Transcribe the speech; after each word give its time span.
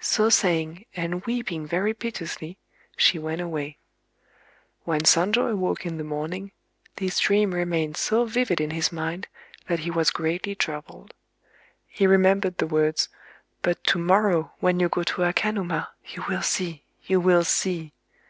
So 0.00 0.30
saying, 0.30 0.86
and 0.96 1.22
weeping 1.26 1.66
very 1.66 1.92
piteously, 1.92 2.56
she 2.96 3.18
went 3.18 3.42
away. 3.42 3.76
When 4.84 5.00
Sonjō 5.02 5.50
awoke 5.50 5.84
in 5.84 5.98
the 5.98 6.02
morning, 6.02 6.52
this 6.96 7.18
dream 7.18 7.52
remained 7.54 7.98
so 7.98 8.24
vivid 8.24 8.58
in 8.58 8.70
his 8.70 8.90
mind 8.90 9.28
that 9.66 9.80
he 9.80 9.90
was 9.90 10.08
greatly 10.10 10.54
troubled. 10.54 11.12
He 11.88 12.06
remembered 12.06 12.56
the 12.56 12.66
words:—"But 12.66 13.84
to 13.88 13.98
morrow, 13.98 14.54
when 14.60 14.80
you 14.80 14.88
go 14.88 15.02
to 15.02 15.22
Akanuma, 15.24 15.88
you 16.06 16.24
will 16.26 16.40
see,—you 16.40 17.20
will 17.20 17.44
see." 17.44 17.92